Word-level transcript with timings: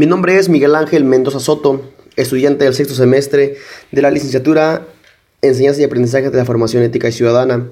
Mi 0.00 0.06
nombre 0.06 0.38
es 0.38 0.48
Miguel 0.48 0.76
Ángel 0.76 1.04
Mendoza 1.04 1.40
Soto, 1.40 1.92
estudiante 2.16 2.64
del 2.64 2.72
sexto 2.72 2.94
semestre 2.94 3.58
de 3.92 4.00
la 4.00 4.10
licenciatura 4.10 4.86
Enseñanza 5.42 5.82
y 5.82 5.84
Aprendizaje 5.84 6.30
de 6.30 6.38
la 6.38 6.46
Formación 6.46 6.82
Ética 6.82 7.08
y 7.08 7.12
Ciudadana. 7.12 7.68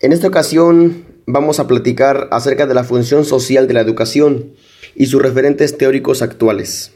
En 0.00 0.12
esta 0.12 0.26
ocasión 0.26 1.04
vamos 1.24 1.60
a 1.60 1.68
platicar 1.68 2.26
acerca 2.32 2.66
de 2.66 2.74
la 2.74 2.82
función 2.82 3.24
social 3.24 3.68
de 3.68 3.74
la 3.74 3.80
educación 3.80 4.56
y 4.96 5.06
sus 5.06 5.22
referentes 5.22 5.78
teóricos 5.78 6.20
actuales. 6.20 6.90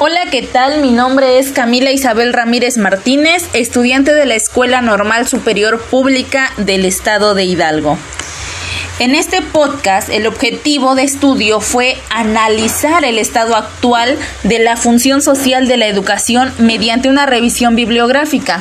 Hola, 0.00 0.22
¿qué 0.32 0.42
tal? 0.42 0.82
Mi 0.82 0.90
nombre 0.90 1.38
es 1.38 1.52
Camila 1.52 1.92
Isabel 1.92 2.32
Ramírez 2.32 2.78
Martínez, 2.78 3.44
estudiante 3.52 4.12
de 4.12 4.26
la 4.26 4.34
Escuela 4.34 4.82
Normal 4.82 5.28
Superior 5.28 5.80
Pública 5.80 6.50
del 6.56 6.84
Estado 6.84 7.36
de 7.36 7.44
Hidalgo. 7.44 7.96
En 9.00 9.14
este 9.14 9.40
podcast 9.40 10.10
el 10.10 10.26
objetivo 10.26 10.94
de 10.94 11.04
estudio 11.04 11.60
fue 11.62 11.96
analizar 12.10 13.02
el 13.02 13.16
estado 13.16 13.56
actual 13.56 14.18
de 14.42 14.58
la 14.58 14.76
función 14.76 15.22
social 15.22 15.66
de 15.66 15.78
la 15.78 15.86
educación 15.86 16.52
mediante 16.58 17.08
una 17.08 17.24
revisión 17.24 17.76
bibliográfica. 17.76 18.60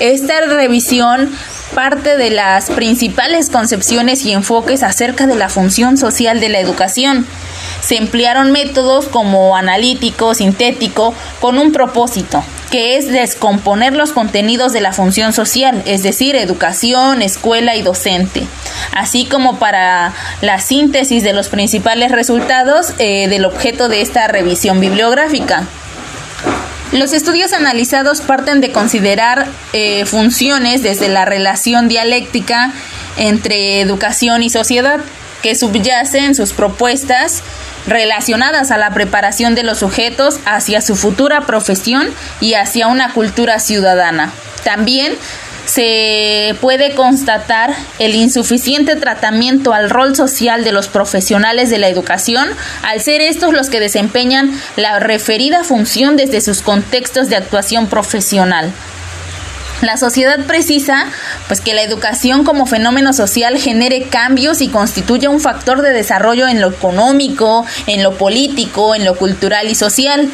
Esta 0.00 0.40
revisión 0.40 1.30
parte 1.74 2.16
de 2.16 2.30
las 2.30 2.70
principales 2.70 3.50
concepciones 3.50 4.24
y 4.24 4.32
enfoques 4.32 4.82
acerca 4.82 5.26
de 5.26 5.34
la 5.34 5.50
función 5.50 5.98
social 5.98 6.40
de 6.40 6.48
la 6.48 6.60
educación. 6.60 7.26
Se 7.82 7.98
emplearon 7.98 8.52
métodos 8.52 9.06
como 9.08 9.54
analítico, 9.54 10.34
sintético, 10.34 11.12
con 11.42 11.58
un 11.58 11.72
propósito, 11.72 12.42
que 12.70 12.96
es 12.96 13.08
descomponer 13.08 13.94
los 13.94 14.12
contenidos 14.12 14.72
de 14.72 14.80
la 14.80 14.92
función 14.92 15.32
social, 15.32 15.82
es 15.86 16.02
decir, 16.02 16.36
educación, 16.36 17.22
escuela 17.22 17.76
y 17.76 17.82
docente, 17.82 18.46
así 18.92 19.26
como 19.26 19.58
para 19.58 20.12
la 20.42 20.60
síntesis 20.60 21.22
de 21.22 21.32
los 21.32 21.48
principales 21.48 22.12
resultados 22.12 22.92
eh, 22.98 23.28
del 23.28 23.44
objeto 23.44 23.88
de 23.88 24.02
esta 24.02 24.26
revisión 24.28 24.80
bibliográfica. 24.80 25.64
Los 26.92 27.12
estudios 27.12 27.52
analizados 27.52 28.22
parten 28.22 28.60
de 28.60 28.72
considerar 28.72 29.46
eh, 29.74 30.06
funciones 30.06 30.82
desde 30.82 31.08
la 31.08 31.26
relación 31.26 31.88
dialéctica 31.88 32.72
entre 33.18 33.80
educación 33.80 34.42
y 34.42 34.48
sociedad, 34.48 35.00
que 35.42 35.54
subyace 35.54 36.18
en 36.18 36.34
sus 36.34 36.52
propuestas 36.52 37.42
relacionadas 37.86 38.70
a 38.70 38.78
la 38.78 38.90
preparación 38.90 39.54
de 39.54 39.62
los 39.62 39.78
sujetos 39.78 40.40
hacia 40.44 40.80
su 40.80 40.96
futura 40.96 41.42
profesión 41.42 42.08
y 42.40 42.54
hacia 42.54 42.86
una 42.86 43.12
cultura 43.12 43.58
ciudadana. 43.58 44.32
También 44.64 45.16
se 45.68 46.56
puede 46.62 46.94
constatar 46.94 47.74
el 47.98 48.14
insuficiente 48.14 48.96
tratamiento 48.96 49.74
al 49.74 49.90
rol 49.90 50.16
social 50.16 50.64
de 50.64 50.72
los 50.72 50.88
profesionales 50.88 51.68
de 51.68 51.78
la 51.78 51.88
educación, 51.88 52.48
al 52.82 53.00
ser 53.02 53.20
estos 53.20 53.52
los 53.52 53.68
que 53.68 53.78
desempeñan 53.78 54.50
la 54.76 54.98
referida 54.98 55.64
función 55.64 56.16
desde 56.16 56.40
sus 56.40 56.62
contextos 56.62 57.28
de 57.28 57.36
actuación 57.36 57.86
profesional. 57.86 58.72
La 59.80 59.96
sociedad 59.96 60.44
precisa 60.46 61.06
pues 61.46 61.60
que 61.60 61.72
la 61.72 61.82
educación 61.82 62.44
como 62.44 62.66
fenómeno 62.66 63.12
social 63.12 63.58
genere 63.58 64.08
cambios 64.08 64.60
y 64.60 64.68
constituya 64.68 65.30
un 65.30 65.40
factor 65.40 65.82
de 65.82 65.92
desarrollo 65.92 66.48
en 66.48 66.60
lo 66.60 66.68
económico, 66.68 67.64
en 67.86 68.02
lo 68.02 68.14
político, 68.14 68.96
en 68.96 69.04
lo 69.04 69.14
cultural 69.14 69.68
y 69.70 69.76
social. 69.76 70.28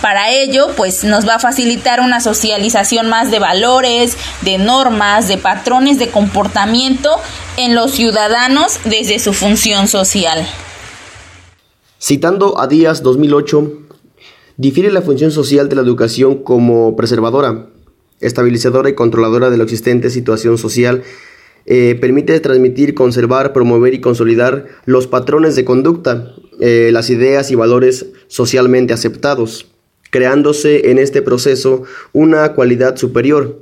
Para 0.00 0.30
ello, 0.30 0.68
pues 0.76 1.04
nos 1.04 1.28
va 1.28 1.34
a 1.34 1.38
facilitar 1.38 2.00
una 2.00 2.20
socialización 2.20 3.08
más 3.08 3.30
de 3.30 3.38
valores, 3.38 4.16
de 4.42 4.56
normas, 4.56 5.28
de 5.28 5.36
patrones 5.36 5.98
de 5.98 6.08
comportamiento 6.08 7.10
en 7.58 7.74
los 7.74 7.92
ciudadanos 7.92 8.78
desde 8.84 9.18
su 9.18 9.34
función 9.34 9.88
social. 9.88 10.46
Citando 12.00 12.58
a 12.60 12.66
Díaz 12.66 13.02
2008, 13.02 13.72
difiere 14.56 14.90
la 14.90 15.02
función 15.02 15.32
social 15.32 15.68
de 15.68 15.76
la 15.76 15.82
educación 15.82 16.42
como 16.42 16.94
preservadora, 16.96 17.66
estabilizadora 18.20 18.88
y 18.88 18.94
controladora 18.94 19.50
de 19.50 19.56
la 19.56 19.64
existente 19.64 20.10
situación 20.10 20.58
social, 20.58 21.02
eh, 21.66 21.96
permite 22.00 22.38
transmitir, 22.38 22.94
conservar, 22.94 23.52
promover 23.52 23.92
y 23.92 24.00
consolidar 24.00 24.66
los 24.84 25.08
patrones 25.08 25.56
de 25.56 25.64
conducta, 25.64 26.32
eh, 26.60 26.90
las 26.92 27.10
ideas 27.10 27.50
y 27.50 27.56
valores 27.56 28.06
socialmente 28.28 28.94
aceptados, 28.94 29.66
creándose 30.10 30.90
en 30.90 30.98
este 30.98 31.22
proceso 31.22 31.82
una 32.12 32.52
cualidad 32.52 32.96
superior, 32.96 33.60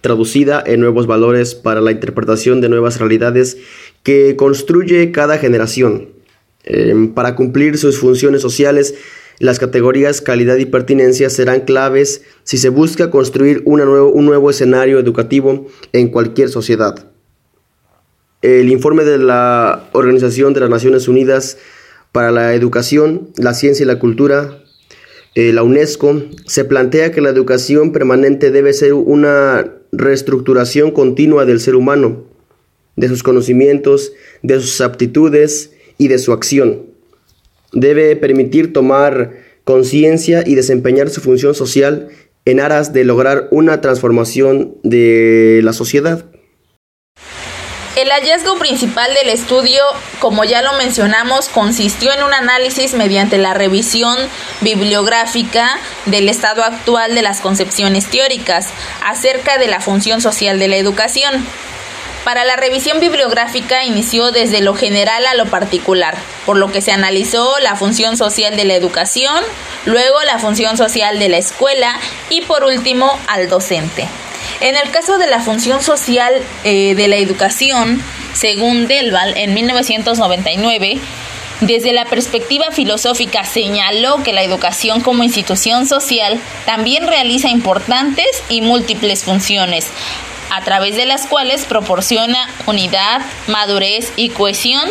traducida 0.00 0.62
en 0.64 0.80
nuevos 0.80 1.06
valores 1.06 1.54
para 1.54 1.82
la 1.82 1.92
interpretación 1.92 2.62
de 2.62 2.70
nuevas 2.70 2.98
realidades 2.98 3.58
que 4.02 4.34
construye 4.34 5.12
cada 5.12 5.36
generación. 5.36 6.08
Eh, 6.64 7.10
para 7.14 7.34
cumplir 7.34 7.76
sus 7.76 7.98
funciones 7.98 8.40
sociales, 8.40 8.94
las 9.42 9.58
categorías 9.58 10.20
calidad 10.20 10.56
y 10.58 10.66
pertinencia 10.66 11.28
serán 11.28 11.62
claves 11.62 12.22
si 12.44 12.58
se 12.58 12.68
busca 12.68 13.10
construir 13.10 13.60
un 13.64 13.80
nuevo 14.24 14.48
escenario 14.50 15.00
educativo 15.00 15.66
en 15.92 16.10
cualquier 16.10 16.48
sociedad. 16.48 17.10
El 18.40 18.70
informe 18.70 19.02
de 19.02 19.18
la 19.18 19.88
Organización 19.90 20.54
de 20.54 20.60
las 20.60 20.70
Naciones 20.70 21.08
Unidas 21.08 21.58
para 22.12 22.30
la 22.30 22.54
Educación, 22.54 23.30
la 23.36 23.52
Ciencia 23.52 23.82
y 23.82 23.86
la 23.88 23.98
Cultura, 23.98 24.62
eh, 25.34 25.52
la 25.52 25.64
UNESCO, 25.64 26.22
se 26.46 26.64
plantea 26.64 27.10
que 27.10 27.20
la 27.20 27.30
educación 27.30 27.90
permanente 27.90 28.52
debe 28.52 28.72
ser 28.72 28.94
una 28.94 29.72
reestructuración 29.90 30.92
continua 30.92 31.46
del 31.46 31.58
ser 31.58 31.74
humano, 31.74 32.26
de 32.94 33.08
sus 33.08 33.24
conocimientos, 33.24 34.12
de 34.42 34.60
sus 34.60 34.80
aptitudes 34.80 35.72
y 35.98 36.06
de 36.06 36.18
su 36.18 36.32
acción 36.32 36.91
debe 37.72 38.16
permitir 38.16 38.72
tomar 38.72 39.32
conciencia 39.64 40.42
y 40.46 40.54
desempeñar 40.54 41.10
su 41.10 41.20
función 41.20 41.54
social 41.54 42.08
en 42.44 42.60
aras 42.60 42.92
de 42.92 43.04
lograr 43.04 43.48
una 43.50 43.80
transformación 43.80 44.76
de 44.82 45.60
la 45.62 45.72
sociedad. 45.72 46.24
El 47.94 48.08
hallazgo 48.08 48.58
principal 48.58 49.12
del 49.12 49.28
estudio, 49.28 49.82
como 50.18 50.44
ya 50.44 50.62
lo 50.62 50.72
mencionamos, 50.72 51.50
consistió 51.50 52.10
en 52.12 52.22
un 52.22 52.32
análisis 52.32 52.94
mediante 52.94 53.36
la 53.36 53.52
revisión 53.52 54.16
bibliográfica 54.62 55.78
del 56.06 56.30
estado 56.30 56.64
actual 56.64 57.14
de 57.14 57.20
las 57.20 57.42
concepciones 57.42 58.06
teóricas 58.06 58.68
acerca 59.04 59.58
de 59.58 59.68
la 59.68 59.80
función 59.80 60.22
social 60.22 60.58
de 60.58 60.68
la 60.68 60.78
educación. 60.78 61.46
Para 62.24 62.44
la 62.44 62.54
revisión 62.54 63.00
bibliográfica 63.00 63.84
inició 63.84 64.30
desde 64.30 64.60
lo 64.60 64.74
general 64.74 65.26
a 65.26 65.34
lo 65.34 65.46
particular, 65.46 66.16
por 66.46 66.56
lo 66.56 66.70
que 66.70 66.80
se 66.80 66.92
analizó 66.92 67.58
la 67.60 67.74
función 67.74 68.16
social 68.16 68.56
de 68.56 68.64
la 68.64 68.74
educación, 68.74 69.42
luego 69.86 70.22
la 70.22 70.38
función 70.38 70.76
social 70.76 71.18
de 71.18 71.28
la 71.28 71.38
escuela 71.38 71.98
y 72.30 72.42
por 72.42 72.62
último 72.62 73.18
al 73.26 73.48
docente. 73.48 74.06
En 74.60 74.76
el 74.76 74.90
caso 74.92 75.18
de 75.18 75.26
la 75.26 75.40
función 75.40 75.82
social 75.82 76.32
eh, 76.62 76.94
de 76.94 77.08
la 77.08 77.16
educación, 77.16 78.00
según 78.34 78.86
Delval 78.86 79.36
en 79.36 79.54
1999, 79.54 81.00
desde 81.62 81.92
la 81.92 82.04
perspectiva 82.04 82.70
filosófica 82.70 83.44
señaló 83.44 84.22
que 84.22 84.32
la 84.32 84.42
educación 84.42 85.00
como 85.00 85.24
institución 85.24 85.86
social 85.86 86.40
también 86.66 87.08
realiza 87.08 87.48
importantes 87.48 88.26
y 88.48 88.60
múltiples 88.60 89.24
funciones, 89.24 89.88
a 90.52 90.62
través 90.62 90.96
de 90.96 91.06
las 91.06 91.26
cuales 91.26 91.64
proporciona 91.64 92.46
unidad, 92.66 93.22
madurez 93.48 94.12
y 94.16 94.28
cohesión 94.28 94.86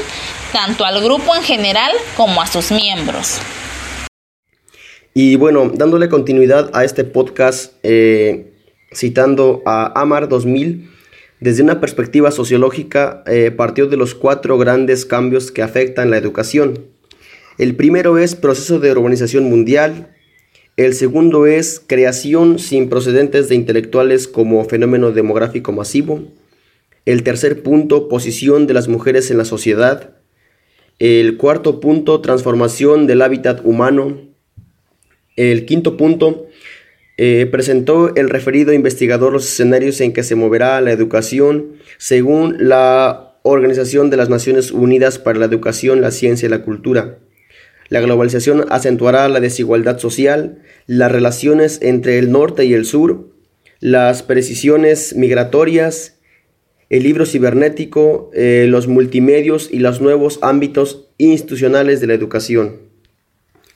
tanto 0.52 0.86
al 0.86 1.04
grupo 1.04 1.36
en 1.36 1.44
general 1.44 1.92
como 2.18 2.42
a 2.42 2.48
sus 2.48 2.72
miembros. 2.72 3.38
Y 5.14 5.36
bueno, 5.36 5.72
dándole 5.72 6.10
continuidad 6.10 6.72
a 6.74 6.84
este 6.84 7.04
podcast, 7.04 7.74
eh, 7.84 8.54
citando 8.92 9.62
a 9.66 10.02
Amar 10.02 10.30
2000, 10.30 10.90
desde 11.40 11.62
una 11.62 11.80
perspectiva 11.80 12.32
sociológica, 12.32 13.24
eh, 13.28 13.52
partió 13.52 13.86
de 13.86 13.98
los 13.98 14.16
cuatro 14.16 14.58
grandes 14.58 15.06
cambios 15.06 15.52
que 15.52 15.62
afectan 15.62 16.10
la 16.10 16.18
educación. 16.18 16.86
El 17.60 17.76
primero 17.76 18.18
es 18.18 18.36
proceso 18.36 18.80
de 18.80 18.92
urbanización 18.92 19.44
mundial, 19.44 20.16
el 20.78 20.94
segundo 20.94 21.46
es 21.46 21.82
creación 21.86 22.58
sin 22.58 22.90
procedentes 22.90 23.50
de 23.50 23.56
intelectuales 23.56 24.28
como 24.28 24.64
fenómeno 24.66 25.12
demográfico 25.12 25.72
masivo. 25.72 26.24
El 27.06 27.24
tercer 27.24 27.62
punto, 27.62 28.08
posición 28.08 28.68
de 28.68 28.74
las 28.74 28.88
mujeres 28.88 29.32
en 29.32 29.38
la 29.38 29.46
sociedad. 29.46 30.12
El 31.00 31.38
cuarto 31.38 31.80
punto, 31.80 32.22
transformación 32.22 33.06
del 33.06 33.22
hábitat 33.22 33.66
humano. 33.66 34.22
El 35.36 35.66
quinto 35.66 35.98
punto, 35.98 36.48
eh, 37.18 37.48
presentó 37.52 38.16
el 38.16 38.30
referido 38.30 38.72
investigador 38.74 39.34
los 39.34 39.46
escenarios 39.46 40.00
en 40.02 40.14
que 40.14 40.24
se 40.24 40.36
moverá 40.36 40.80
la 40.82 40.92
educación 40.92 41.74
según 41.98 42.56
la 42.60 43.38
Organización 43.44 44.10
de 44.10 44.18
las 44.18 44.30
Naciones 44.30 44.72
Unidas 44.72 45.20
para 45.20 45.40
la 45.40 45.46
Educación, 45.46 46.02
la 46.02 46.12
Ciencia 46.12 46.46
y 46.46 46.50
la 46.50 46.64
Cultura. 46.64 47.18
La 47.92 48.00
globalización 48.00 48.68
acentuará 48.70 49.28
la 49.28 49.42
desigualdad 49.42 50.00
social, 50.00 50.60
las 50.88 51.12
relaciones 51.12 51.78
entre 51.82 52.20
el 52.20 52.32
norte 52.32 52.64
y 52.64 52.74
el 52.74 52.86
sur, 52.86 53.28
las 53.82 54.24
precisiones 54.24 55.14
migratorias, 55.18 56.16
el 56.90 57.04
libro 57.04 57.26
cibernético, 57.26 58.32
eh, 58.34 58.66
los 58.70 58.88
multimedios 58.88 59.68
y 59.70 59.80
los 59.80 60.00
nuevos 60.00 60.40
ámbitos 60.42 61.10
institucionales 61.18 62.00
de 62.00 62.08
la 62.08 62.14
educación. 62.14 62.78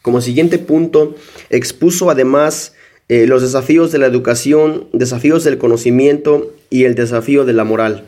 Como 0.02 0.22
siguiente 0.22 0.60
punto, 0.60 1.18
expuso 1.50 2.10
además 2.10 2.74
eh, 3.10 3.28
los 3.28 3.42
desafíos 3.42 3.92
de 3.92 3.98
la 3.98 4.06
educación, 4.06 4.88
desafíos 4.94 5.44
del 5.44 5.58
conocimiento 5.58 6.54
y 6.70 6.86
el 6.86 6.96
desafío 6.96 7.44
de 7.44 7.52
la 7.52 7.66
moral. 7.66 8.06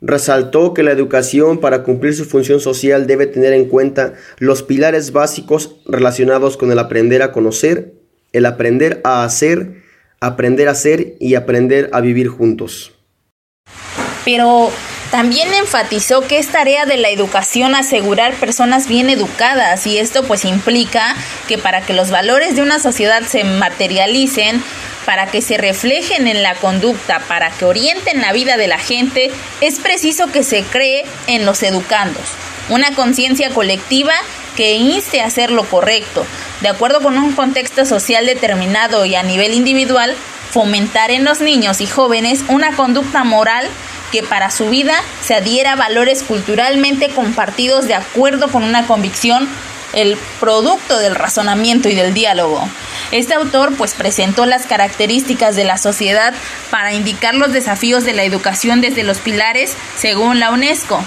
Resaltó 0.00 0.74
que 0.74 0.82
la 0.82 0.92
educación 0.92 1.58
para 1.58 1.82
cumplir 1.82 2.14
su 2.14 2.26
función 2.26 2.60
social 2.60 3.06
debe 3.06 3.26
tener 3.26 3.54
en 3.54 3.66
cuenta 3.66 4.12
los 4.38 4.62
pilares 4.62 5.12
básicos 5.12 5.76
relacionados 5.86 6.56
con 6.56 6.70
el 6.70 6.78
aprender 6.78 7.22
a 7.22 7.32
conocer, 7.32 7.94
el 8.32 8.44
aprender 8.44 9.00
a 9.04 9.24
hacer, 9.24 9.82
aprender 10.20 10.68
a 10.68 10.74
ser 10.74 11.14
y 11.18 11.34
aprender 11.34 11.88
a 11.92 12.02
vivir 12.02 12.28
juntos. 12.28 12.92
Pero 14.24 14.70
también 15.10 15.54
enfatizó 15.54 16.26
que 16.26 16.38
es 16.38 16.48
tarea 16.48 16.84
de 16.84 16.96
la 16.96 17.08
educación 17.08 17.74
asegurar 17.74 18.34
personas 18.34 18.88
bien 18.88 19.08
educadas 19.08 19.86
y 19.86 19.98
esto 19.98 20.24
pues 20.24 20.44
implica 20.44 21.16
que 21.48 21.58
para 21.58 21.80
que 21.80 21.94
los 21.94 22.10
valores 22.10 22.56
de 22.56 22.62
una 22.62 22.80
sociedad 22.80 23.22
se 23.22 23.44
materialicen, 23.44 24.62
para 25.06 25.26
que 25.28 25.40
se 25.40 25.56
reflejen 25.56 26.28
en 26.28 26.42
la 26.42 26.54
conducta, 26.56 27.20
para 27.20 27.50
que 27.50 27.64
orienten 27.64 28.20
la 28.20 28.32
vida 28.32 28.58
de 28.58 28.66
la 28.66 28.78
gente, 28.78 29.30
es 29.62 29.78
preciso 29.78 30.26
que 30.26 30.42
se 30.42 30.62
cree 30.64 31.06
en 31.28 31.46
los 31.46 31.62
educandos, 31.62 32.24
una 32.68 32.94
conciencia 32.94 33.50
colectiva 33.50 34.12
que 34.56 34.74
inste 34.74 35.22
a 35.22 35.26
hacer 35.26 35.50
lo 35.50 35.64
correcto, 35.64 36.26
de 36.60 36.68
acuerdo 36.68 37.00
con 37.00 37.16
un 37.16 37.32
contexto 37.32 37.86
social 37.86 38.26
determinado 38.26 39.04
y 39.04 39.14
a 39.14 39.22
nivel 39.22 39.54
individual, 39.54 40.14
fomentar 40.50 41.10
en 41.10 41.24
los 41.24 41.40
niños 41.40 41.80
y 41.80 41.86
jóvenes 41.86 42.44
una 42.48 42.74
conducta 42.74 43.24
moral 43.24 43.68
que 44.10 44.22
para 44.22 44.50
su 44.50 44.68
vida 44.70 44.94
se 45.22 45.34
adhiera 45.34 45.72
a 45.72 45.76
valores 45.76 46.22
culturalmente 46.22 47.10
compartidos 47.10 47.86
de 47.86 47.94
acuerdo 47.94 48.48
con 48.48 48.64
una 48.64 48.86
convicción, 48.86 49.48
el 49.96 50.16
producto 50.38 50.98
del 50.98 51.16
razonamiento 51.16 51.88
y 51.88 51.94
del 51.94 52.14
diálogo. 52.14 52.68
Este 53.10 53.34
autor 53.34 53.74
pues 53.76 53.94
presentó 53.94 54.46
las 54.46 54.66
características 54.66 55.56
de 55.56 55.64
la 55.64 55.78
sociedad 55.78 56.34
para 56.70 56.92
indicar 56.92 57.34
los 57.34 57.52
desafíos 57.52 58.04
de 58.04 58.12
la 58.12 58.22
educación 58.22 58.80
desde 58.80 59.02
los 59.02 59.18
pilares 59.18 59.74
según 59.96 60.38
la 60.38 60.50
UNESCO. 60.50 61.02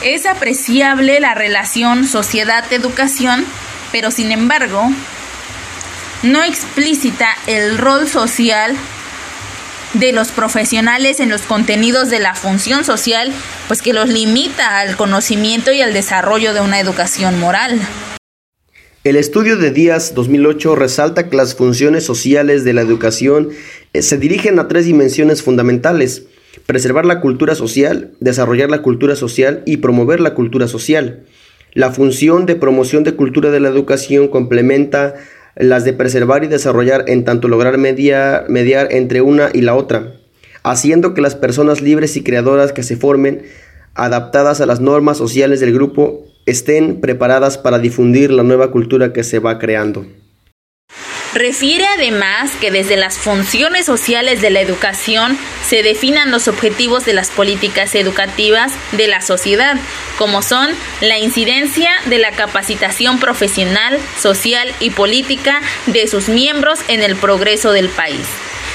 Es 0.00 0.24
apreciable 0.26 1.20
la 1.20 1.34
relación 1.34 2.06
sociedad-educación, 2.06 3.44
pero 3.92 4.10
sin 4.10 4.32
embargo 4.32 4.90
no 6.22 6.42
explícita 6.42 7.28
el 7.46 7.78
rol 7.78 8.08
social 8.08 8.76
de 9.94 10.12
los 10.12 10.28
profesionales 10.28 11.18
en 11.18 11.30
los 11.30 11.42
contenidos 11.42 12.10
de 12.10 12.20
la 12.20 12.34
función 12.34 12.84
social, 12.84 13.32
pues 13.66 13.82
que 13.82 13.92
los 13.92 14.08
limita 14.08 14.78
al 14.78 14.96
conocimiento 14.96 15.72
y 15.72 15.82
al 15.82 15.92
desarrollo 15.92 16.54
de 16.54 16.60
una 16.60 16.78
educación 16.78 17.40
moral. 17.40 17.80
El 19.02 19.16
estudio 19.16 19.56
de 19.56 19.70
Díaz 19.70 20.12
2008 20.14 20.76
resalta 20.76 21.30
que 21.30 21.36
las 21.36 21.54
funciones 21.54 22.04
sociales 22.04 22.64
de 22.64 22.74
la 22.74 22.82
educación 22.82 23.48
eh, 23.94 24.02
se 24.02 24.18
dirigen 24.18 24.58
a 24.58 24.68
tres 24.68 24.84
dimensiones 24.84 25.42
fundamentales. 25.42 26.24
Preservar 26.66 27.06
la 27.06 27.22
cultura 27.22 27.54
social, 27.54 28.10
desarrollar 28.20 28.68
la 28.68 28.82
cultura 28.82 29.16
social 29.16 29.62
y 29.64 29.78
promover 29.78 30.20
la 30.20 30.34
cultura 30.34 30.68
social. 30.68 31.24
La 31.72 31.92
función 31.92 32.44
de 32.44 32.56
promoción 32.56 33.02
de 33.02 33.14
cultura 33.14 33.50
de 33.50 33.60
la 33.60 33.70
educación 33.70 34.28
complementa 34.28 35.14
las 35.56 35.86
de 35.86 35.94
preservar 35.94 36.44
y 36.44 36.48
desarrollar 36.48 37.04
en 37.06 37.24
tanto 37.24 37.48
lograr 37.48 37.78
mediar, 37.78 38.50
mediar 38.50 38.88
entre 38.90 39.22
una 39.22 39.48
y 39.54 39.62
la 39.62 39.76
otra, 39.76 40.12
haciendo 40.62 41.14
que 41.14 41.22
las 41.22 41.36
personas 41.36 41.80
libres 41.80 42.18
y 42.18 42.22
creadoras 42.22 42.74
que 42.74 42.82
se 42.82 42.98
formen, 42.98 43.44
adaptadas 43.94 44.60
a 44.60 44.66
las 44.66 44.80
normas 44.80 45.16
sociales 45.16 45.60
del 45.60 45.72
grupo, 45.72 46.29
estén 46.46 47.00
preparadas 47.00 47.58
para 47.58 47.78
difundir 47.78 48.30
la 48.30 48.42
nueva 48.42 48.70
cultura 48.70 49.12
que 49.12 49.24
se 49.24 49.38
va 49.38 49.58
creando. 49.58 50.06
Refiere 51.32 51.86
además 51.86 52.50
que 52.60 52.72
desde 52.72 52.96
las 52.96 53.16
funciones 53.16 53.86
sociales 53.86 54.40
de 54.40 54.50
la 54.50 54.60
educación 54.60 55.38
se 55.68 55.84
definan 55.84 56.32
los 56.32 56.48
objetivos 56.48 57.04
de 57.04 57.12
las 57.12 57.30
políticas 57.30 57.94
educativas 57.94 58.72
de 58.92 59.06
la 59.06 59.20
sociedad, 59.20 59.76
como 60.18 60.42
son 60.42 60.68
la 61.00 61.18
incidencia 61.18 61.90
de 62.06 62.18
la 62.18 62.32
capacitación 62.32 63.20
profesional, 63.20 63.96
social 64.18 64.72
y 64.80 64.90
política 64.90 65.60
de 65.86 66.08
sus 66.08 66.28
miembros 66.28 66.80
en 66.88 67.04
el 67.04 67.14
progreso 67.14 67.70
del 67.70 67.88
país. 67.90 68.26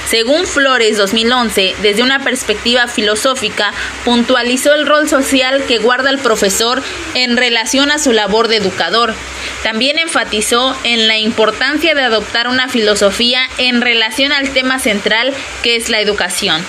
Según 0.10 0.46
Flores 0.46 0.98
2011, 0.98 1.76
desde 1.82 2.04
una 2.04 2.20
perspectiva 2.20 2.88
filosófica, 2.88 3.74
puntualizó 4.04 4.74
el 4.74 4.86
rol 4.86 5.10
social 5.10 5.64
que 5.68 5.80
guarda 5.80 6.12
el 6.12 6.20
profesor 6.20 6.84
en 7.16 7.38
relación 7.38 7.90
a 7.90 7.98
su 7.98 8.12
labor 8.12 8.48
de 8.48 8.58
educador. 8.58 9.16
También 9.64 9.98
enfatizó 9.98 10.78
en 10.84 11.08
la 11.08 11.18
importancia 11.18 11.96
de 11.96 12.04
adoptar 12.04 12.48
una 12.48 12.70
filosofía 12.70 13.42
en 13.58 13.82
relación 13.82 14.32
al 14.32 14.52
tema 14.52 14.78
central 14.78 15.34
que 15.64 15.76
es 15.76 15.90
la 15.90 16.00
educación 16.00 16.64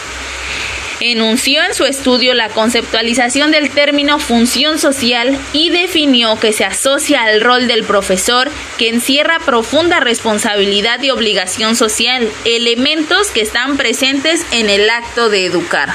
enunció 1.01 1.63
en 1.63 1.75
su 1.75 1.85
estudio 1.85 2.35
la 2.35 2.49
conceptualización 2.49 3.51
del 3.51 3.71
término 3.71 4.19
función 4.19 4.79
social 4.79 5.39
y 5.53 5.71
definió 5.71 6.39
que 6.41 6.53
se 6.53 6.65
asocia 6.65 7.25
al 7.25 7.41
rol 7.41 7.69
del 7.69 7.85
profesor 7.85 8.49
que 8.79 8.89
encierra 8.89 9.39
profunda 9.45 10.01
responsabilidad 10.01 11.03
y 11.03 11.11
obligación 11.11 11.77
social, 11.77 12.29
elementos 12.45 13.31
que 13.31 13.43
están 13.43 13.77
presentes 13.77 14.45
en 14.53 14.71
el 14.71 14.89
acto 14.89 15.29
de 15.29 15.47
educar. 15.47 15.91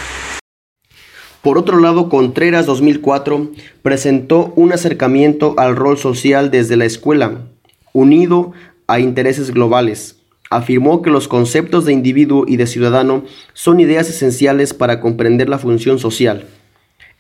Por 1.42 1.58
otro 1.58 1.80
lado, 1.80 2.08
Contreras 2.08 2.68
2004 2.68 3.50
presentó 3.82 4.54
un 4.56 4.74
acercamiento 4.74 5.56
al 5.58 5.76
rol 5.76 5.98
social 5.98 6.52
desde 6.52 6.78
la 6.78 6.86
escuela, 6.86 7.48
unido 7.94 8.52
a 8.86 9.00
intereses 9.00 9.52
globales 9.52 10.21
afirmó 10.52 11.02
que 11.02 11.10
los 11.10 11.28
conceptos 11.28 11.86
de 11.86 11.94
individuo 11.94 12.46
y 12.48 12.58
de 12.58 12.68
ciudadano 12.68 13.24
son 13.54 13.80
ideas 13.80 14.10
esenciales 14.10 14.74
para 14.74 15.00
comprender 15.00 15.50
la 15.50 15.58
función 15.58 15.98
social. 15.98 16.46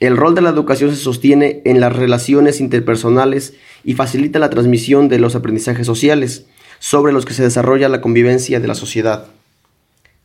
El 0.01 0.17
rol 0.17 0.35
de 0.35 0.41
la 0.41 0.49
educación 0.49 0.89
se 0.89 0.97
sostiene 0.97 1.61
en 1.63 1.79
las 1.79 1.95
relaciones 1.95 2.59
interpersonales 2.59 3.53
y 3.83 3.93
facilita 3.93 4.37
la 4.37 4.49
transmisión 4.49 5.07
de 5.09 5.17
los 5.17 5.35
aprendizajes 5.35 5.87
sociales, 5.87 6.45
sobre 6.79 7.13
los 7.13 7.25
que 7.25 7.33
se 7.33 7.43
desarrolla 7.43 7.87
la 7.87 8.01
convivencia 8.01 8.59
de 8.59 8.67
la 8.67 8.75
sociedad. 8.75 9.27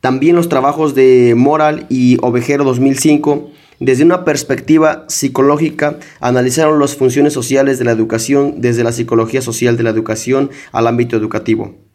También 0.01 0.35
los 0.35 0.49
trabajos 0.49 0.95
de 0.95 1.35
Moral 1.37 1.87
y 1.89 2.17
Ovejero 2.23 2.65
2005, 2.65 3.51
desde 3.79 4.05
una 4.05 4.25
perspectiva 4.25 5.05
psicológica, 5.09 5.99
analizaron 6.21 6.81
las 6.81 6.97
funciones 6.97 7.35
sociales 7.35 7.79
de 7.79 7.85
la 7.85 7.93
educación 7.93 8.61
desde 8.63 8.83
la 8.83 8.93
psicología 8.93 9.43
social 9.43 9.77
de 9.77 9.83
la 9.85 9.91
educación 9.91 10.51
al 10.73 10.87
ámbito 10.87 11.17
educativo 11.17 11.86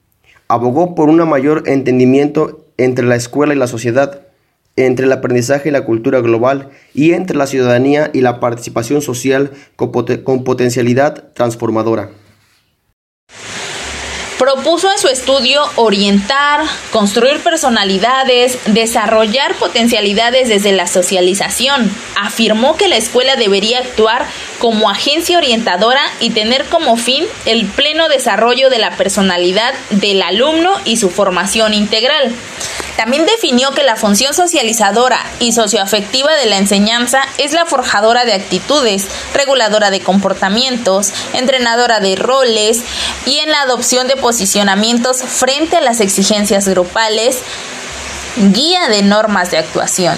abogó 0.52 0.96
por 0.96 1.08
un 1.08 1.18
mayor 1.30 1.64
entendimiento 1.66 2.66
entre 2.76 3.06
la 3.06 3.16
escuela 3.16 3.54
y 3.54 3.58
la 3.58 3.68
sociedad, 3.68 4.20
entre 4.76 5.06
el 5.06 5.12
aprendizaje 5.14 5.70
y 5.70 5.72
la 5.72 5.86
cultura 5.86 6.20
global 6.20 6.72
y 6.94 7.14
entre 7.14 7.38
la 7.38 7.48
ciudadanía 7.48 8.12
y 8.14 8.20
la 8.20 8.42
participación 8.42 9.02
social 9.02 9.52
con, 9.78 10.44
potencialidad 10.44 11.32
transformadora. 11.36 12.10
Propuso 14.42 14.92
en 14.92 14.98
su 14.98 15.08
estudio 15.08 15.62
orientar, 15.76 16.62
construir 16.90 17.42
personalidades, 17.42 18.58
desarrollar 18.66 19.54
potencialidades 19.54 20.50
desde 20.50 20.72
la 20.72 20.88
socialización. 20.88 21.96
Afirmó 22.20 22.76
que 22.76 22.88
la 22.88 22.98
escuela 22.98 23.36
debería 23.36 23.78
actuar 23.78 24.26
como 24.58 24.90
agencia 24.90 25.38
orientadora 25.38 26.02
y 26.20 26.32
tener 26.32 26.66
como 26.66 26.98
fin 26.98 27.24
el 27.46 27.68
pleno 27.68 28.10
desarrollo 28.10 28.72
de 28.72 28.80
la 28.80 28.98
personalidad 28.98 29.76
del 29.92 30.24
alumno 30.24 30.74
y 30.86 30.98
su 30.98 31.12
formación 31.12 31.76
integral. 31.76 32.34
También 32.98 33.26
definió 33.26 33.72
que 33.72 33.84
la 33.84 33.96
función 33.96 34.34
socializadora 34.34 35.26
y 35.40 35.54
socioafectiva 35.54 36.34
de 36.36 36.46
la 36.46 36.58
enseñanza 36.58 37.22
es 37.38 37.54
la 37.54 37.66
forjadora 37.66 38.26
de 38.26 38.34
actitudes, 38.34 39.08
reguladora 39.34 39.90
de 39.92 40.02
comportamientos, 40.02 41.12
entrenadora 41.34 42.00
de 42.00 42.16
roles 42.16 42.84
y 43.26 43.40
en 43.40 43.52
la 43.52 43.62
adopción 43.62 44.08
de 44.08 44.18
posicionamientos 44.18 45.24
frente 45.24 45.78
a 45.78 45.82
las 45.82 46.00
exigencias 46.00 46.68
grupales, 46.68 47.40
guía 48.38 48.88
de 48.88 49.02
normas 49.04 49.52
de 49.52 49.58
actuación. 49.58 50.18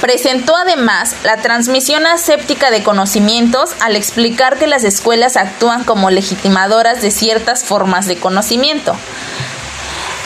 Presentó 0.00 0.56
además 0.56 1.14
la 1.24 1.36
transmisión 1.36 2.06
aséptica 2.06 2.70
de 2.70 2.82
conocimientos 2.82 3.72
al 3.80 3.96
explicar 3.96 4.58
que 4.58 4.66
las 4.66 4.82
escuelas 4.84 5.36
actúan 5.36 5.84
como 5.84 6.10
legitimadoras 6.10 7.02
de 7.02 7.10
ciertas 7.10 7.64
formas 7.64 8.06
de 8.06 8.16
conocimiento. 8.16 8.96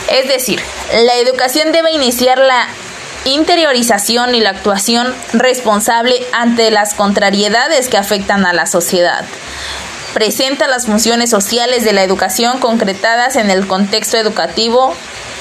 Es 0.08 0.28
decir, 0.28 0.60
la 0.92 1.14
educación 1.16 1.72
debe 1.72 1.92
iniciar 1.92 2.38
la 2.38 2.68
interiorización 3.24 4.34
y 4.34 4.40
la 4.40 4.50
actuación 4.50 5.14
responsable 5.32 6.26
ante 6.32 6.70
las 6.70 6.94
contrariedades 6.94 7.88
que 7.88 7.96
afectan 7.96 8.46
a 8.46 8.52
la 8.52 8.66
sociedad. 8.66 9.24
Presenta 10.12 10.68
las 10.68 10.86
funciones 10.86 11.30
sociales 11.30 11.84
de 11.84 11.92
la 11.92 12.04
educación 12.04 12.60
concretadas 12.60 13.36
en 13.36 13.50
el 13.50 13.66
contexto 13.66 14.16
educativo, 14.16 14.94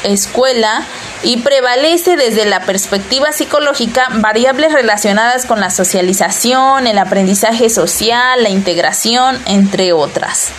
escuela, 0.03 0.83
y 1.21 1.37
prevalece 1.37 2.17
desde 2.17 2.45
la 2.45 2.61
perspectiva 2.61 3.31
psicológica 3.31 4.07
variables 4.11 4.73
relacionadas 4.73 5.45
con 5.45 5.59
la 5.59 5.69
socialización, 5.69 6.87
el 6.87 6.97
aprendizaje 6.97 7.69
social, 7.69 8.43
la 8.43 8.49
integración, 8.49 9.41
entre 9.45 9.93
otras. 9.93 10.51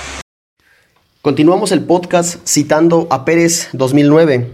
Continuamos 1.24 1.72
el 1.72 1.80
podcast 1.80 2.46
citando 2.46 3.06
a 3.08 3.24
Pérez 3.24 3.70
2009. 3.72 4.46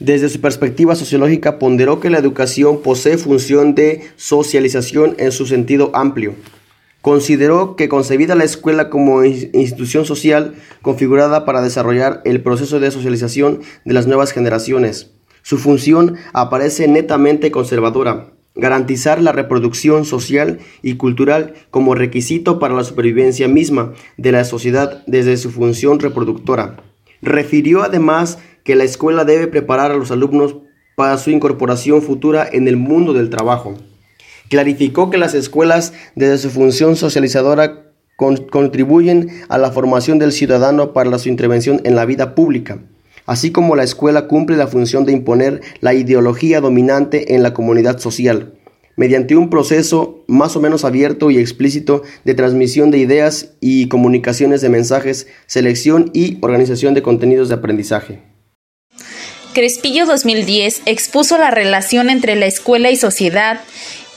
Desde 0.00 0.28
su 0.28 0.40
perspectiva 0.40 0.96
sociológica 0.96 1.60
ponderó 1.60 2.00
que 2.00 2.10
la 2.10 2.18
educación 2.18 2.82
posee 2.82 3.18
función 3.18 3.76
de 3.76 4.02
socialización 4.16 5.14
en 5.20 5.30
su 5.30 5.46
sentido 5.46 5.92
amplio. 5.94 6.34
Consideró 7.02 7.76
que 7.76 7.88
concebida 7.88 8.34
la 8.34 8.42
escuela 8.42 8.90
como 8.90 9.22
institución 9.22 10.04
social 10.06 10.56
configurada 10.82 11.44
para 11.44 11.62
desarrollar 11.62 12.20
el 12.24 12.42
proceso 12.42 12.80
de 12.80 12.90
socialización 12.90 13.60
de 13.84 13.94
las 13.94 14.08
nuevas 14.08 14.32
generaciones, 14.32 15.12
su 15.42 15.56
función 15.56 16.16
aparece 16.32 16.88
netamente 16.88 17.52
conservadora, 17.52 18.32
garantizar 18.58 19.22
la 19.22 19.32
reproducción 19.32 20.04
social 20.04 20.58
y 20.82 20.94
cultural 20.96 21.54
como 21.70 21.94
requisito 21.94 22.58
para 22.58 22.74
la 22.74 22.84
supervivencia 22.84 23.48
misma 23.48 23.94
de 24.18 24.32
la 24.32 24.44
sociedad 24.44 25.02
desde 25.06 25.36
su 25.38 25.50
función 25.50 26.00
reproductora. 26.00 26.82
Refirió 27.22 27.82
además 27.82 28.38
que 28.64 28.74
la 28.74 28.84
escuela 28.84 29.24
debe 29.24 29.46
preparar 29.46 29.92
a 29.92 29.96
los 29.96 30.10
alumnos 30.10 30.56
para 30.96 31.16
su 31.16 31.30
incorporación 31.30 32.02
futura 32.02 32.46
en 32.50 32.68
el 32.68 32.76
mundo 32.76 33.14
del 33.14 33.30
trabajo. 33.30 33.76
Clarificó 34.50 35.10
que 35.10 35.18
las 35.18 35.34
escuelas, 35.34 35.92
desde 36.16 36.38
su 36.38 36.50
función 36.50 36.96
socializadora, 36.96 37.84
contribuyen 38.16 39.30
a 39.48 39.58
la 39.58 39.70
formación 39.70 40.18
del 40.18 40.32
ciudadano 40.32 40.92
para 40.92 41.16
su 41.20 41.28
intervención 41.28 41.80
en 41.84 41.94
la 41.94 42.04
vida 42.04 42.34
pública 42.34 42.80
así 43.28 43.52
como 43.52 43.76
la 43.76 43.84
escuela 43.84 44.26
cumple 44.26 44.56
la 44.56 44.66
función 44.66 45.04
de 45.04 45.12
imponer 45.12 45.60
la 45.80 45.92
ideología 45.92 46.60
dominante 46.60 47.34
en 47.34 47.42
la 47.42 47.52
comunidad 47.52 47.98
social, 47.98 48.54
mediante 48.96 49.36
un 49.36 49.50
proceso 49.50 50.24
más 50.26 50.56
o 50.56 50.60
menos 50.60 50.84
abierto 50.86 51.30
y 51.30 51.38
explícito 51.38 52.02
de 52.24 52.34
transmisión 52.34 52.90
de 52.90 52.98
ideas 52.98 53.50
y 53.60 53.88
comunicaciones 53.88 54.62
de 54.62 54.70
mensajes, 54.70 55.28
selección 55.46 56.10
y 56.14 56.38
organización 56.40 56.94
de 56.94 57.02
contenidos 57.02 57.50
de 57.50 57.56
aprendizaje. 57.56 58.22
Crespillo 59.52 60.06
2010 60.06 60.82
expuso 60.86 61.36
la 61.36 61.50
relación 61.50 62.08
entre 62.08 62.34
la 62.34 62.46
escuela 62.46 62.90
y 62.90 62.96
sociedad 62.96 63.60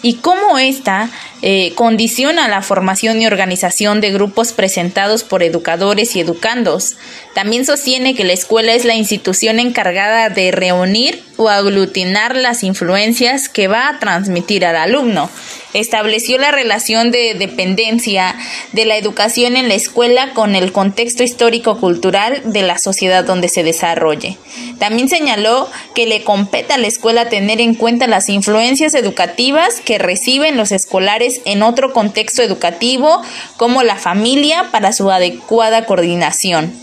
y 0.02 0.16
cómo 0.16 0.58
ésta 0.58 1.10
eh, 1.42 1.74
condiciona 1.76 2.48
la 2.48 2.62
formación 2.62 3.22
y 3.22 3.28
organización 3.28 4.02
de 4.02 4.12
grupos 4.12 4.54
presentados 4.54 5.24
por 5.24 5.44
educadores 5.44 6.16
y 6.16 6.20
educandos. 6.20 6.98
También 7.34 7.66
sostiene 7.66 8.16
que 8.16 8.24
la 8.24 8.34
escuela 8.34 8.74
es 8.74 8.86
la 8.86 8.96
institución 8.96 9.60
encargada 9.60 10.30
de 10.30 10.52
reunir 10.52 11.24
o 11.38 11.50
aglutinar 11.50 12.36
las 12.36 12.64
influencias 12.64 13.50
que 13.50 13.68
va 13.68 13.90
a 13.90 14.00
transmitir 14.00 14.66
al 14.66 14.76
alumno 14.76 15.30
estableció 15.74 16.38
la 16.38 16.52
relación 16.52 17.12
de 17.12 17.34
dependencia 17.34 18.36
de 18.72 18.86
la 18.86 18.98
educación 18.98 19.56
en 19.56 19.68
la 19.68 19.76
escuela 19.76 20.34
con 20.34 20.56
el 20.56 20.72
contexto 20.72 21.24
histórico-cultural 21.24 22.42
de 22.46 22.62
la 22.62 22.78
sociedad 22.78 23.24
donde 23.24 23.50
se 23.50 23.64
desarrolle. 23.64 24.38
También 24.80 25.10
señaló 25.10 25.70
que 25.96 26.06
le 26.06 26.24
compete 26.24 26.74
a 26.74 26.78
la 26.78 26.88
escuela 26.88 27.30
tener 27.30 27.62
en 27.62 27.76
cuenta 27.76 28.08
las 28.08 28.30
influencias 28.30 28.94
educativas 28.94 29.80
que 29.82 29.98
reciben 29.98 30.58
los 30.58 30.72
escolares 30.72 31.42
en 31.46 31.64
otro 31.64 31.94
contexto 31.94 32.42
educativo 32.42 33.22
como 33.58 33.84
la 33.84 33.96
familia 33.96 34.70
para 34.72 34.94
su 34.94 35.12
adecuada 35.12 35.86
coordinación. 35.86 36.74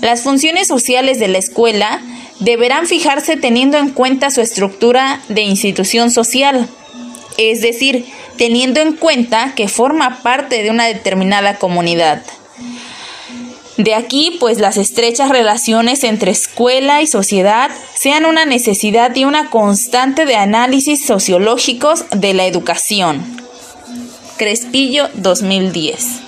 Las 0.00 0.22
funciones 0.22 0.68
sociales 0.68 1.18
de 1.18 1.28
la 1.28 1.38
escuela 1.38 2.00
deberán 2.40 2.86
fijarse 2.86 3.36
teniendo 3.36 3.78
en 3.78 3.90
cuenta 3.90 4.30
su 4.30 4.40
estructura 4.40 5.20
de 5.28 5.42
institución 5.42 6.10
social, 6.10 6.68
es 7.38 7.60
decir, 7.60 8.06
teniendo 8.36 8.80
en 8.80 8.96
cuenta 8.96 9.54
que 9.54 9.68
forma 9.68 10.22
parte 10.22 10.62
de 10.62 10.70
una 10.70 10.86
determinada 10.86 11.58
comunidad. 11.58 12.22
De 13.78 13.94
aquí, 13.94 14.36
pues 14.38 14.58
las 14.58 14.76
estrechas 14.76 15.30
relaciones 15.30 16.04
entre 16.04 16.30
escuela 16.30 17.00
y 17.00 17.06
sociedad 17.06 17.70
sean 17.94 18.26
una 18.26 18.44
necesidad 18.44 19.14
y 19.16 19.24
una 19.24 19.48
constante 19.48 20.26
de 20.26 20.36
análisis 20.36 21.04
sociológicos 21.06 22.04
de 22.10 22.34
la 22.34 22.44
educación. 22.44 23.24
Crespillo 24.36 25.08
2010. 25.14 26.20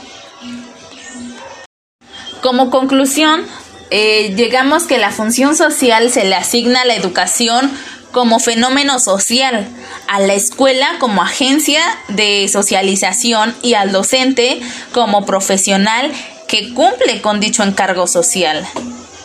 Como 2.40 2.70
conclusión, 2.70 3.44
eh, 3.90 4.34
llegamos 4.36 4.84
que 4.84 4.98
la 4.98 5.10
función 5.10 5.54
social 5.54 6.10
se 6.10 6.24
le 6.24 6.34
asigna 6.34 6.82
a 6.82 6.84
la 6.84 6.94
educación 6.94 7.70
como 8.14 8.38
fenómeno 8.38 9.00
social, 9.00 9.66
a 10.06 10.20
la 10.20 10.34
escuela 10.34 10.88
como 11.00 11.20
agencia 11.20 11.82
de 12.08 12.48
socialización 12.48 13.54
y 13.60 13.74
al 13.74 13.90
docente 13.90 14.60
como 14.92 15.26
profesional 15.26 16.12
que 16.46 16.72
cumple 16.72 17.20
con 17.20 17.40
dicho 17.40 17.64
encargo 17.64 18.06
social. 18.06 18.64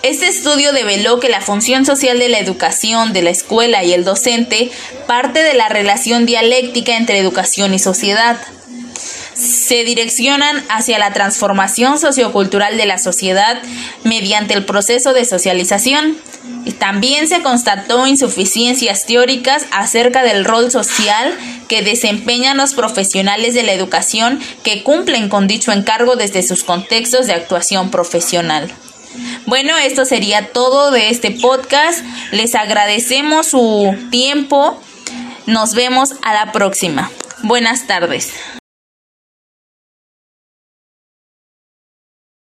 Este 0.02 0.28
estudio 0.28 0.74
develó 0.74 1.20
que 1.20 1.30
la 1.30 1.40
función 1.40 1.86
social 1.86 2.18
de 2.18 2.30
la 2.30 2.40
educación, 2.40 3.14
de 3.14 3.22
la 3.22 3.30
escuela 3.30 3.84
y 3.84 3.94
el 3.94 4.06
docente 4.06 4.72
parte 5.06 5.44
de 5.44 5.54
la 5.54 5.70
relación 5.70 6.26
dialéctica 6.26 6.98
entre 6.98 7.20
educación 7.20 7.74
y 7.76 7.80
sociedad 7.80 8.38
se 9.36 9.84
direccionan 9.84 10.64
hacia 10.68 11.00
la 11.00 11.14
transformación 11.14 12.00
sociocultural 12.00 12.76
de 12.76 12.86
la 12.86 12.98
sociedad 12.98 13.62
mediante 14.04 14.54
el 14.54 14.66
proceso 14.66 15.14
de 15.14 15.26
socialización. 15.26 16.18
También 16.80 17.28
se 17.28 17.44
constató 17.44 18.08
insuficiencias 18.08 19.06
teóricas 19.06 19.66
acerca 19.72 20.24
del 20.24 20.46
rol 20.46 20.72
social 20.72 21.38
que 21.68 21.82
desempeñan 21.84 22.58
los 22.58 22.74
profesionales 22.74 23.54
de 23.54 23.64
la 23.64 23.74
educación 23.74 24.40
que 24.64 24.82
cumplen 24.82 25.30
con 25.30 25.48
dicho 25.48 25.72
encargo 25.72 26.16
desde 26.16 26.42
sus 26.42 26.64
contextos 26.64 27.28
de 27.28 27.34
actuación 27.34 27.92
profesional. 27.92 28.72
Bueno, 29.46 29.78
esto 29.78 30.06
sería 30.06 30.52
todo 30.52 30.92
de 30.92 31.10
este 31.10 31.32
podcast. 31.32 32.04
Les 32.32 32.56
agradecemos 32.56 33.48
su 33.48 33.96
tiempo. 34.10 34.82
Nos 35.46 35.74
vemos 35.74 36.14
a 36.24 36.34
la 36.34 36.52
próxima. 36.52 37.12
Buenas 37.44 37.88
tardes. 37.88 38.32